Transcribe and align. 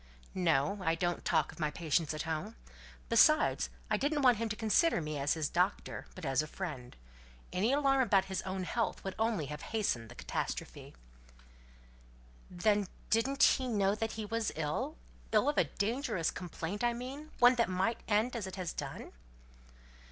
"No. 0.33 0.79
I 0.83 0.95
don't 0.95 1.23
talk 1.23 1.51
of 1.51 1.59
my 1.59 1.69
patients 1.69 2.11
at 2.11 2.23
home. 2.23 2.55
Besides, 3.07 3.69
I 3.87 3.97
didn't 3.97 4.23
want 4.23 4.37
him 4.37 4.49
to 4.49 4.55
consider 4.55 4.99
me 4.99 5.19
as 5.19 5.35
his 5.35 5.47
doctor, 5.47 6.07
but 6.15 6.25
as 6.25 6.41
a 6.41 6.47
friend. 6.47 6.95
Any 7.53 7.71
alarm 7.71 8.01
about 8.01 8.25
his 8.25 8.41
own 8.41 8.63
health 8.63 9.03
would 9.03 9.13
only 9.19 9.45
have 9.45 9.61
hastened 9.61 10.09
the 10.09 10.15
catastrophe." 10.15 10.95
"Then 12.49 12.87
didn't 13.11 13.43
he 13.43 13.67
know 13.67 13.93
that 13.93 14.13
he 14.13 14.25
was 14.25 14.51
ill 14.55 14.97
ill 15.31 15.47
of 15.47 15.59
a 15.59 15.65
dangerous 15.65 16.31
complaint, 16.31 16.83
I 16.83 16.93
mean: 16.93 17.29
one 17.37 17.53
that 17.57 17.69
might 17.69 17.99
end 18.07 18.35
as 18.35 18.47
it 18.47 18.55
has 18.55 18.73
done?" 18.73 19.11